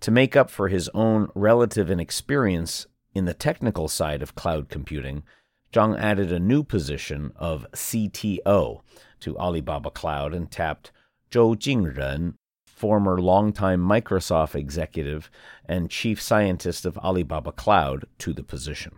To 0.00 0.10
make 0.10 0.36
up 0.36 0.50
for 0.50 0.68
his 0.68 0.88
own 0.94 1.28
relative 1.34 1.90
inexperience 1.90 2.86
in 3.14 3.24
the 3.24 3.34
technical 3.34 3.88
side 3.88 4.22
of 4.22 4.34
cloud 4.34 4.68
computing, 4.68 5.24
Zhang 5.72 5.98
added 5.98 6.30
a 6.30 6.38
new 6.38 6.62
position 6.62 7.32
of 7.34 7.66
CTO 7.72 8.82
to 9.20 9.38
Alibaba 9.38 9.90
Cloud 9.90 10.32
and 10.32 10.50
tapped 10.50 10.92
Zhou 11.30 11.56
Jingren, 11.56 12.34
former 12.76 13.18
longtime 13.18 13.80
Microsoft 13.80 14.54
executive 14.54 15.30
and 15.64 15.90
chief 15.90 16.20
scientist 16.20 16.84
of 16.84 16.98
Alibaba 16.98 17.50
Cloud, 17.50 18.04
to 18.18 18.34
the 18.34 18.42
position. 18.42 18.92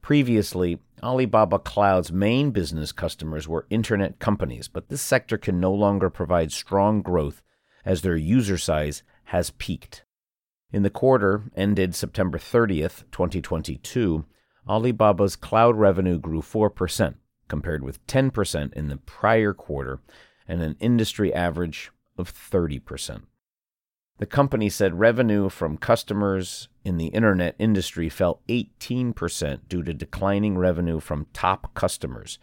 Previously, 0.00 0.78
Alibaba 1.02 1.58
Cloud's 1.58 2.12
main 2.12 2.52
business 2.52 2.92
customers 2.92 3.48
were 3.48 3.66
internet 3.70 4.20
companies, 4.20 4.68
but 4.68 4.88
this 4.88 5.02
sector 5.02 5.36
can 5.36 5.58
no 5.58 5.74
longer 5.74 6.08
provide 6.08 6.52
strong 6.52 7.02
growth 7.02 7.42
as 7.84 8.02
their 8.02 8.16
user 8.16 8.56
size 8.56 9.02
has 9.24 9.50
peaked. 9.50 10.04
In 10.72 10.84
the 10.84 10.90
quarter 10.90 11.50
ended 11.56 11.96
September 11.96 12.38
30th, 12.38 13.02
2022, 13.10 14.24
Alibaba's 14.68 15.34
cloud 15.34 15.76
revenue 15.76 16.18
grew 16.18 16.40
4%, 16.40 17.14
compared 17.48 17.82
with 17.82 18.06
10% 18.06 18.72
in 18.74 18.88
the 18.88 18.98
prior 18.98 19.52
quarter 19.52 20.00
and 20.46 20.62
an 20.62 20.76
industry 20.78 21.34
average 21.34 21.90
of 22.18 22.32
30%. 22.32 23.22
The 24.18 24.26
company 24.26 24.68
said 24.68 24.98
revenue 24.98 25.48
from 25.48 25.78
customers 25.78 26.68
in 26.84 26.96
the 26.96 27.06
internet 27.06 27.54
industry 27.58 28.08
fell 28.08 28.40
18% 28.48 29.60
due 29.68 29.82
to 29.84 29.94
declining 29.94 30.58
revenue 30.58 30.98
from 30.98 31.28
top 31.32 31.72
customers, 31.74 32.40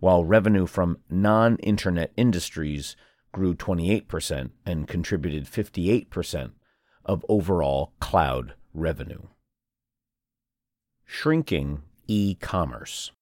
while 0.00 0.24
revenue 0.24 0.66
from 0.66 0.98
non 1.08 1.56
internet 1.58 2.12
industries 2.16 2.96
grew 3.30 3.54
28% 3.54 4.50
and 4.66 4.88
contributed 4.88 5.44
58% 5.44 6.50
of 7.04 7.24
overall 7.28 7.92
cloud 8.00 8.54
revenue. 8.74 9.22
Shrinking 11.04 11.82
e 12.08 12.34
commerce. 12.34 13.12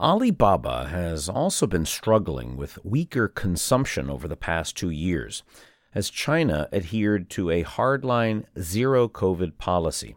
Alibaba 0.00 0.88
has 0.88 1.28
also 1.28 1.68
been 1.68 1.86
struggling 1.86 2.56
with 2.56 2.84
weaker 2.84 3.28
consumption 3.28 4.10
over 4.10 4.26
the 4.26 4.34
past 4.36 4.76
two 4.76 4.90
years 4.90 5.44
as 5.94 6.10
China 6.10 6.68
adhered 6.72 7.30
to 7.30 7.48
a 7.48 7.62
hardline 7.62 8.44
zero 8.60 9.06
COVID 9.06 9.56
policy. 9.56 10.16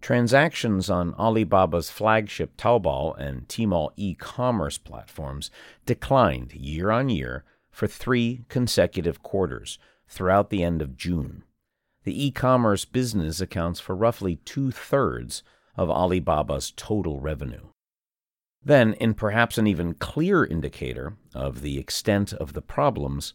Transactions 0.00 0.88
on 0.88 1.14
Alibaba's 1.18 1.90
flagship 1.90 2.56
Taobao 2.56 3.18
and 3.18 3.48
Tmall 3.48 3.90
e 3.96 4.14
commerce 4.14 4.78
platforms 4.78 5.50
declined 5.84 6.52
year 6.52 6.92
on 6.92 7.08
year 7.08 7.42
for 7.72 7.88
three 7.88 8.44
consecutive 8.48 9.20
quarters 9.24 9.80
throughout 10.06 10.50
the 10.50 10.62
end 10.62 10.80
of 10.80 10.96
June. 10.96 11.42
The 12.04 12.26
e 12.26 12.30
commerce 12.30 12.84
business 12.84 13.40
accounts 13.40 13.80
for 13.80 13.96
roughly 13.96 14.36
two 14.44 14.70
thirds 14.70 15.42
of 15.76 15.90
Alibaba's 15.90 16.72
total 16.76 17.18
revenue. 17.18 17.66
Then, 18.64 18.94
in 18.94 19.14
perhaps 19.14 19.56
an 19.58 19.66
even 19.66 19.94
clearer 19.94 20.46
indicator 20.46 21.16
of 21.34 21.62
the 21.62 21.78
extent 21.78 22.32
of 22.32 22.52
the 22.52 22.62
problems, 22.62 23.34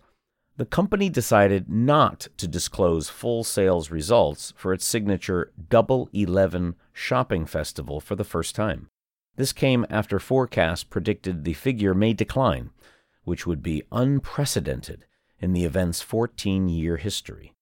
the 0.56 0.66
company 0.66 1.10
decided 1.10 1.68
not 1.70 2.28
to 2.38 2.48
disclose 2.48 3.10
full 3.10 3.44
sales 3.44 3.90
results 3.90 4.54
for 4.56 4.74
its 4.74 4.86
signature 4.86 5.52
Double 5.70 6.10
Eleven 6.14 6.76
shopping 6.92 7.46
festival 7.46 8.00
for 8.00 8.16
the 8.16 8.24
first 8.24 8.54
time. 8.54 8.90
This 9.36 9.52
came 9.52 9.86
after 9.90 10.20
forecasts 10.20 10.84
predicted 10.84 11.44
the 11.44 11.54
figure 11.54 11.96
may 11.96 12.14
decline, 12.14 12.70
which 13.24 13.48
would 13.48 13.64
be 13.64 13.84
unprecedented 13.92 15.06
in 15.40 15.54
the 15.54 15.66
event's 15.66 16.02
14 16.02 16.70
year 16.70 16.98
history. 16.98 17.53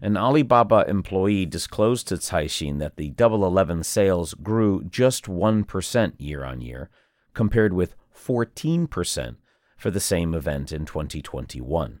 An 0.00 0.16
Alibaba 0.16 0.84
employee 0.88 1.46
disclosed 1.46 2.08
to 2.08 2.16
Caixin 2.16 2.78
that 2.78 2.96
the 2.96 3.10
Double 3.10 3.46
Eleven 3.46 3.82
sales 3.82 4.34
grew 4.34 4.84
just 4.84 5.24
1% 5.24 6.12
year 6.18 6.44
on 6.44 6.60
year, 6.60 6.90
compared 7.32 7.72
with 7.72 7.94
14% 8.14 9.36
for 9.76 9.90
the 9.90 10.00
same 10.00 10.34
event 10.34 10.72
in 10.72 10.84
2021. 10.84 12.00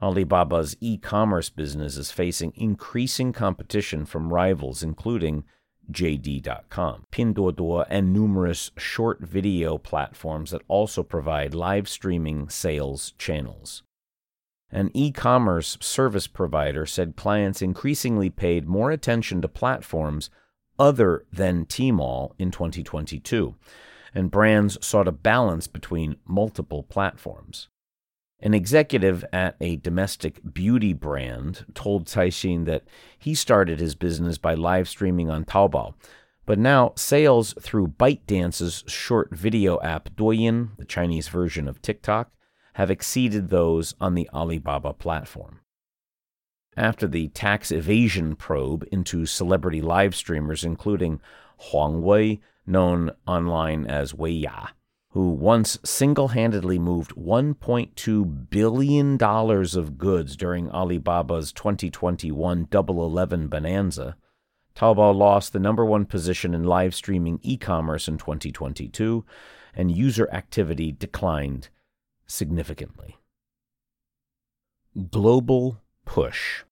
Alibaba's 0.00 0.76
e 0.80 0.98
commerce 0.98 1.48
business 1.48 1.96
is 1.96 2.10
facing 2.10 2.52
increasing 2.56 3.32
competition 3.32 4.04
from 4.04 4.32
rivals 4.32 4.82
including 4.82 5.44
JD.com, 5.90 7.06
Pinduoduo, 7.12 7.86
and 7.88 8.12
numerous 8.12 8.70
short 8.76 9.20
video 9.20 9.78
platforms 9.78 10.50
that 10.50 10.62
also 10.66 11.02
provide 11.02 11.54
live 11.54 11.88
streaming 11.88 12.48
sales 12.48 13.12
channels. 13.18 13.82
An 14.72 14.90
e 14.94 15.12
commerce 15.12 15.76
service 15.82 16.26
provider 16.26 16.86
said 16.86 17.14
clients 17.14 17.60
increasingly 17.60 18.30
paid 18.30 18.66
more 18.66 18.90
attention 18.90 19.42
to 19.42 19.48
platforms 19.48 20.30
other 20.78 21.26
than 21.30 21.66
Tmall 21.66 22.32
in 22.38 22.50
2022, 22.50 23.54
and 24.14 24.30
brands 24.30 24.78
sought 24.84 25.06
a 25.06 25.12
balance 25.12 25.66
between 25.66 26.16
multiple 26.26 26.82
platforms. 26.82 27.68
An 28.40 28.54
executive 28.54 29.24
at 29.30 29.56
a 29.60 29.76
domestic 29.76 30.40
beauty 30.54 30.94
brand 30.94 31.66
told 31.74 32.06
Caixin 32.06 32.64
that 32.64 32.84
he 33.18 33.34
started 33.34 33.78
his 33.78 33.94
business 33.94 34.38
by 34.38 34.54
live 34.54 34.88
streaming 34.88 35.28
on 35.28 35.44
Taobao, 35.44 35.94
but 36.46 36.58
now 36.58 36.92
sales 36.96 37.54
through 37.60 37.88
ByteDance's 37.88 38.82
short 38.88 39.30
video 39.32 39.80
app 39.82 40.08
Douyin, 40.16 40.70
the 40.78 40.84
Chinese 40.86 41.28
version 41.28 41.68
of 41.68 41.80
TikTok, 41.82 42.32
have 42.74 42.90
exceeded 42.90 43.48
those 43.48 43.94
on 44.00 44.14
the 44.14 44.28
Alibaba 44.32 44.92
platform. 44.92 45.60
After 46.76 47.06
the 47.06 47.28
tax 47.28 47.70
evasion 47.70 48.34
probe 48.34 48.86
into 48.90 49.26
celebrity 49.26 49.82
live 49.82 50.14
streamers, 50.14 50.64
including 50.64 51.20
Huang 51.58 52.02
Wei, 52.02 52.40
known 52.66 53.10
online 53.26 53.86
as 53.86 54.14
Weiya, 54.14 54.70
who 55.10 55.30
once 55.32 55.78
single 55.84 56.28
handedly 56.28 56.78
moved 56.78 57.14
$1.2 57.14 58.48
billion 58.48 59.22
of 59.22 59.98
goods 59.98 60.36
during 60.36 60.70
Alibaba's 60.70 61.52
2021 61.52 62.68
Double 62.70 63.04
Eleven 63.04 63.48
bonanza, 63.48 64.16
Taobao 64.74 65.14
lost 65.14 65.52
the 65.52 65.58
number 65.58 65.84
one 65.84 66.06
position 66.06 66.54
in 66.54 66.64
live 66.64 66.94
streaming 66.94 67.38
e 67.42 67.58
commerce 67.58 68.08
in 68.08 68.16
2022, 68.16 69.24
and 69.74 69.94
user 69.94 70.28
activity 70.32 70.92
declined 70.92 71.68
significantly. 72.32 73.18
Global 75.10 75.82
Push 76.04 76.64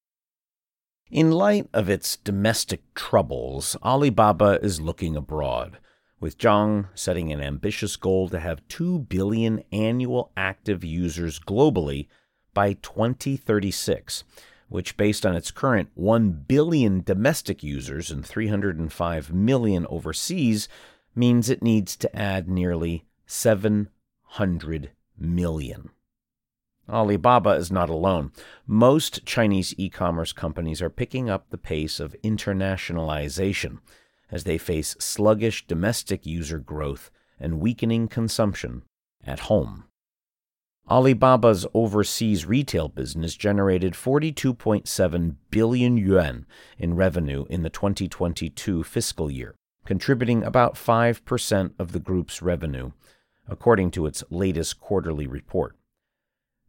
In 1.11 1.31
light 1.31 1.69
of 1.73 1.89
its 1.89 2.17
domestic 2.17 2.95
troubles, 2.95 3.77
Alibaba 3.83 4.59
is 4.63 4.81
looking 4.81 5.17
abroad, 5.17 5.79
with 6.19 6.39
Zhang 6.39 6.89
setting 6.95 7.31
an 7.31 7.41
ambitious 7.41 7.97
goal 7.97 8.29
to 8.31 8.41
have 8.41 8.67
2 8.69 9.01
billion 9.01 9.63
annual 9.71 10.33
active 10.37 10.83
users 10.83 11.39
globally 11.39 12.09
by 12.55 12.73
2036, 12.75 14.25
which, 14.69 14.97
based 14.97 15.27
on 15.27 15.37
its 15.37 15.51
current 15.51 15.91
1 15.95 16.45
billion 16.49 17.03
domestic 17.03 17.63
users 17.63 18.11
and 18.11 18.25
305 18.25 19.33
million 19.33 19.87
overseas, 19.91 20.69
means 21.15 21.49
it 21.51 21.63
needs 21.63 21.97
to 21.97 22.17
add 22.17 22.49
nearly 22.49 23.05
700 23.27 24.91
million. 25.21 25.91
Alibaba 26.89 27.51
is 27.51 27.71
not 27.71 27.89
alone. 27.89 28.33
Most 28.67 29.25
Chinese 29.25 29.75
e 29.79 29.89
commerce 29.89 30.33
companies 30.33 30.83
are 30.83 30.91
picking 30.91 31.31
up 31.31 31.51
the 31.51 31.59
pace 31.59 32.01
of 32.01 32.17
internationalization 32.25 33.79
as 34.31 34.45
they 34.45 34.59
face 34.59 34.97
sluggish 34.99 35.67
domestic 35.67 36.27
user 36.27 36.59
growth 36.59 37.11
and 37.39 37.61
weakening 37.61 38.09
consumption 38.09 38.83
at 39.25 39.41
home. 39.41 39.85
Alibaba's 40.89 41.67
overseas 41.73 42.47
retail 42.47 42.89
business 42.89 43.37
generated 43.37 43.93
42.7 43.93 45.37
billion 45.51 45.97
yuan 45.97 46.47
in 46.79 46.97
revenue 46.97 47.45
in 47.49 47.63
the 47.63 47.71
2022 47.71 48.83
fiscal 48.83 49.31
year, 49.31 49.55
contributing 49.85 50.43
about 50.43 50.75
5% 50.75 51.73
of 51.79 51.93
the 51.93 52.01
group's 52.01 52.43
revenue, 52.43 52.91
according 53.51 53.91
to 53.91 54.07
its 54.07 54.25
latest 54.31 54.81
quarterly 54.81 55.27
report. 55.27 55.77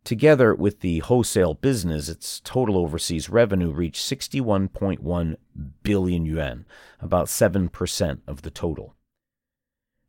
Together 0.03 0.55
with 0.55 0.79
the 0.79 0.99
wholesale 0.99 1.53
business, 1.53 2.09
its 2.09 2.39
total 2.39 2.75
overseas 2.77 3.29
revenue 3.29 3.71
reached 3.71 4.03
61.1 4.03 5.35
billion 5.83 6.25
yuan, 6.25 6.65
about 6.99 7.27
7% 7.27 8.19
of 8.27 8.41
the 8.41 8.49
total. 8.49 8.95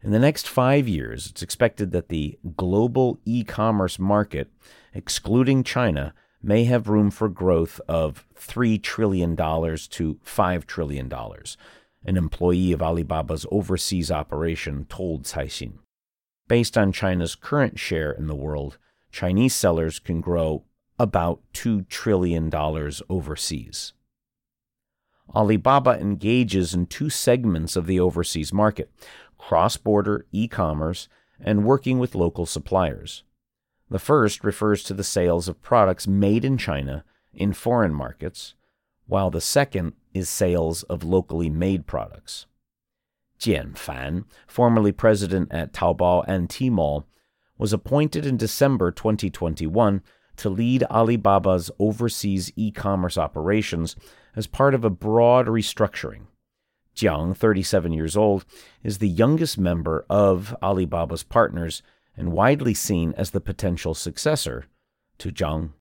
In 0.02 0.10
the 0.10 0.18
next 0.18 0.48
five 0.48 0.88
years, 0.88 1.28
it's 1.28 1.42
expected 1.42 1.92
that 1.92 2.08
the 2.08 2.38
global 2.56 3.20
e 3.24 3.44
commerce 3.44 3.98
market, 3.98 4.50
excluding 4.94 5.62
China, 5.62 6.14
may 6.42 6.64
have 6.64 6.88
room 6.88 7.10
for 7.10 7.28
growth 7.28 7.80
of 7.86 8.26
$3 8.34 8.82
trillion 8.82 9.36
to 9.36 10.18
$5 10.24 10.66
trillion, 10.66 11.12
an 12.04 12.16
employee 12.16 12.72
of 12.72 12.82
Alibaba's 12.82 13.46
overseas 13.50 14.10
operation 14.10 14.86
told 14.86 15.24
Caixin. 15.24 15.74
Based 16.48 16.76
on 16.76 16.92
China's 16.92 17.34
current 17.34 17.78
share 17.78 18.12
in 18.12 18.26
the 18.26 18.34
world, 18.34 18.78
Chinese 19.10 19.54
sellers 19.54 19.98
can 19.98 20.20
grow 20.20 20.64
about 20.98 21.40
$2 21.54 21.88
trillion 21.88 22.50
overseas. 23.08 23.92
Alibaba 25.34 25.98
engages 25.98 26.74
in 26.74 26.86
two 26.86 27.08
segments 27.08 27.76
of 27.76 27.86
the 27.86 27.98
overseas 27.98 28.52
market 28.52 28.90
cross 29.38 29.76
border 29.76 30.24
e 30.30 30.46
commerce 30.46 31.08
and 31.40 31.64
working 31.64 31.98
with 31.98 32.14
local 32.14 32.46
suppliers. 32.46 33.24
The 33.90 33.98
first 33.98 34.44
refers 34.44 34.84
to 34.84 34.94
the 34.94 35.04
sales 35.04 35.48
of 35.48 35.60
products 35.60 36.06
made 36.06 36.44
in 36.44 36.56
China 36.56 37.04
in 37.34 37.52
foreign 37.52 37.92
markets, 37.92 38.54
while 39.06 39.30
the 39.30 39.40
second 39.40 39.94
is 40.14 40.28
sales 40.28 40.82
of 40.84 41.02
locally 41.02 41.50
made 41.50 41.86
products. 41.86 42.46
Jiang 43.42 43.76
Fan, 43.76 44.24
formerly 44.46 44.92
president 44.92 45.50
at 45.52 45.72
Taobao 45.72 46.24
and 46.28 46.48
Tmall, 46.48 47.02
was 47.58 47.72
appointed 47.72 48.24
in 48.24 48.36
December 48.36 48.92
2021 48.92 50.00
to 50.36 50.48
lead 50.48 50.84
Alibaba's 50.88 51.68
overseas 51.80 52.52
e 52.54 52.70
commerce 52.70 53.18
operations 53.18 53.96
as 54.36 54.46
part 54.46 54.74
of 54.74 54.84
a 54.84 54.90
broad 54.90 55.46
restructuring. 55.46 56.26
Jiang, 56.94 57.36
37 57.36 57.92
years 57.92 58.16
old, 58.16 58.44
is 58.84 58.98
the 58.98 59.08
youngest 59.08 59.58
member 59.58 60.06
of 60.08 60.54
Alibaba's 60.62 61.24
partners 61.24 61.82
and 62.16 62.30
widely 62.30 62.74
seen 62.74 63.12
as 63.16 63.32
the 63.32 63.40
potential 63.40 63.92
successor 63.92 64.66
to 65.18 65.32
Zhang. 65.32 65.72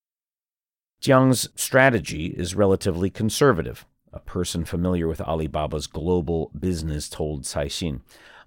Jiang's 1.00 1.50
strategy 1.54 2.28
is 2.36 2.56
relatively 2.56 3.12
conservative. 3.12 3.86
A 4.14 4.20
person 4.20 4.66
familiar 4.66 5.08
with 5.08 5.22
Alibaba's 5.22 5.88
global 5.88 6.52
business 6.58 7.08
told 7.08 7.44
Caixin. 7.44 8.02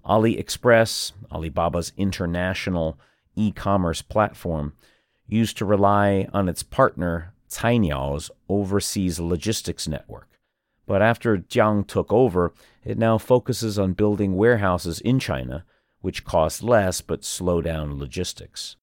AliExpress, 0.05 1.13
Alibaba's 1.31 1.91
international 1.97 2.99
e 3.35 3.51
commerce 3.51 4.01
platform 4.01 4.73
used 5.27 5.57
to 5.57 5.65
rely 5.65 6.27
on 6.31 6.47
its 6.47 6.61
partner 6.61 7.33
Cainiao's 7.49 8.29
overseas 8.47 9.19
logistics 9.19 9.87
network. 9.87 10.29
But 10.85 11.01
after 11.01 11.37
Jiang 11.37 11.87
took 11.87 12.13
over, 12.13 12.53
it 12.83 12.97
now 12.97 13.17
focuses 13.17 13.79
on 13.79 13.93
building 13.93 14.35
warehouses 14.35 14.99
in 14.99 15.19
China, 15.19 15.65
which 16.01 16.25
cost 16.25 16.61
less 16.61 17.01
but 17.01 17.25
slow 17.25 17.61
down 17.61 17.97
logistics. 17.97 18.75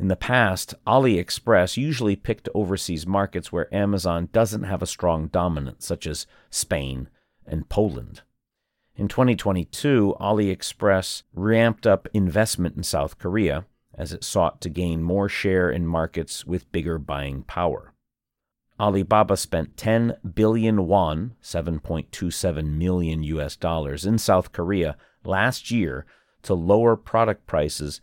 In 0.00 0.08
the 0.08 0.16
past, 0.16 0.74
AliExpress 0.86 1.76
usually 1.76 2.16
picked 2.16 2.48
overseas 2.54 3.06
markets 3.06 3.52
where 3.52 3.72
Amazon 3.72 4.30
doesn't 4.32 4.62
have 4.62 4.80
a 4.80 4.86
strong 4.86 5.26
dominance, 5.26 5.84
such 5.84 6.06
as 6.06 6.26
Spain 6.48 7.10
and 7.46 7.68
Poland. 7.68 8.22
In 8.96 9.08
2022, 9.08 10.16
AliExpress 10.18 11.24
ramped 11.34 11.86
up 11.86 12.08
investment 12.14 12.78
in 12.78 12.82
South 12.82 13.18
Korea 13.18 13.66
as 13.94 14.14
it 14.14 14.24
sought 14.24 14.62
to 14.62 14.70
gain 14.70 15.02
more 15.02 15.28
share 15.28 15.70
in 15.70 15.86
markets 15.86 16.46
with 16.46 16.72
bigger 16.72 16.98
buying 16.98 17.42
power. 17.42 17.92
Alibaba 18.80 19.36
spent 19.36 19.76
10 19.76 20.16
billion 20.34 20.86
won, 20.86 21.34
7.27 21.42 22.64
million 22.64 23.22
US 23.22 23.54
dollars 23.54 24.06
in 24.06 24.16
South 24.16 24.50
Korea 24.52 24.96
last 25.24 25.70
year 25.70 26.06
to 26.40 26.54
lower 26.54 26.96
product 26.96 27.46
prices 27.46 28.00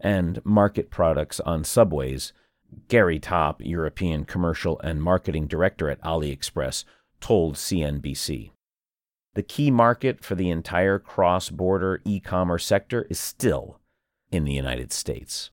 and 0.00 0.44
market 0.44 0.90
products 0.90 1.40
on 1.40 1.64
subways. 1.64 2.32
Gary 2.88 3.18
Top, 3.18 3.62
European 3.64 4.24
Commercial 4.24 4.78
and 4.80 5.02
Marketing 5.02 5.46
Director 5.46 5.88
at 5.88 6.00
AliExpress, 6.02 6.84
told 7.20 7.56
CNBC. 7.56 8.50
The 9.34 9.42
key 9.42 9.70
market 9.70 10.24
for 10.24 10.34
the 10.34 10.50
entire 10.50 10.98
cross 10.98 11.48
border 11.50 12.00
e 12.04 12.20
commerce 12.20 12.66
sector 12.66 13.06
is 13.08 13.18
still 13.18 13.78
in 14.30 14.44
the 14.44 14.52
United 14.52 14.92
States. 14.92 15.50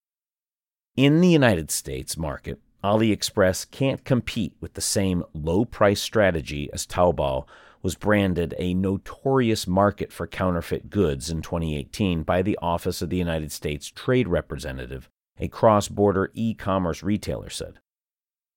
In 0.95 1.21
the 1.21 1.29
United 1.29 1.71
States 1.71 2.17
market, 2.17 2.59
AliExpress 2.83 3.69
can't 3.71 4.05
compete 4.05 4.53
with 4.61 4.75
the 4.75 4.81
same 4.81 5.23
low 5.33 5.65
price 5.65 6.01
strategy 6.01 6.69
as 6.71 6.85
Taobao 6.85 7.45
was 7.85 7.93
branded 7.93 8.55
a 8.57 8.73
notorious 8.73 9.67
market 9.67 10.11
for 10.11 10.25
counterfeit 10.25 10.89
goods 10.89 11.29
in 11.29 11.39
2018 11.43 12.23
by 12.23 12.41
the 12.41 12.57
Office 12.59 12.99
of 13.03 13.11
the 13.11 13.17
United 13.17 13.51
States 13.51 13.91
Trade 13.91 14.27
Representative, 14.27 15.07
a 15.39 15.47
cross 15.47 15.87
border 15.87 16.31
e 16.33 16.55
commerce 16.55 17.03
retailer 17.03 17.47
said. 17.47 17.75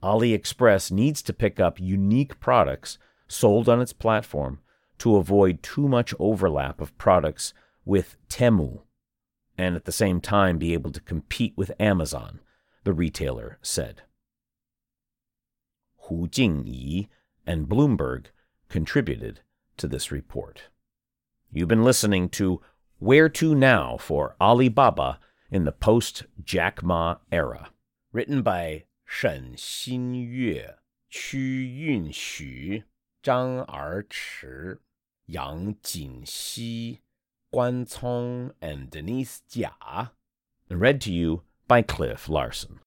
AliExpress 0.03 0.91
needs 0.91 1.21
to 1.21 1.35
pick 1.35 1.61
up 1.61 1.79
unique 1.79 2.41
products 2.41 2.97
sold 3.27 3.69
on 3.69 3.83
its 3.83 3.93
platform 3.93 4.61
to 4.97 5.17
avoid 5.17 5.63
too 5.63 5.89
much 5.89 6.15
overlap 6.19 6.81
of 6.81 6.97
products 6.97 7.53
with 7.85 8.17
Temu 8.31 8.81
and 9.59 9.77
at 9.77 9.85
the 9.85 9.93
same 9.93 10.23
time 10.23 10.57
be 10.57 10.73
able 10.73 10.91
to 10.91 11.03
compete 11.03 11.53
with 11.55 11.71
Amazon, 11.79 12.41
the 12.85 12.95
retailer 12.95 13.59
said. 13.61 14.01
Hu 16.05 16.29
Jingyi 16.29 17.09
and 17.47 17.69
Bloomberg 17.69 18.29
contributed 18.69 19.41
to 19.77 19.87
this 19.87 20.11
report. 20.11 20.65
You've 21.51 21.69
been 21.69 21.85
listening 21.85 22.29
to 22.31 22.61
Where 22.99 23.29
to 23.29 23.55
Now 23.55 23.97
for 23.97 24.37
Alibaba 24.41 25.19
in 25.51 25.65
the 25.65 25.73
post 25.73 26.25
Jack 26.45 26.83
Ma 26.83 27.17
era, 27.33 27.71
written 28.13 28.43
by 28.43 28.85
Shen 29.05 29.55
Xinyue, 29.57 30.75
Qu 31.11 31.39
Yunxu, 31.39 32.83
Zhang 33.25 33.67
Erchi. 33.67 34.79
Yang 35.31 35.77
Jinxi, 35.85 37.01
Guan 37.53 37.85
Cong, 37.95 38.53
and 38.63 38.91
Denise 38.91 39.43
Jia, 39.51 40.11
read 40.71 41.03
to 41.03 41.13
you 41.13 41.43
by 41.69 41.83
Cliff 41.83 42.31
Larson. 42.31 42.81